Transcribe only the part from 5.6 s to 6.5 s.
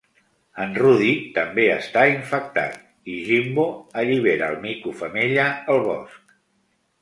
al bosc.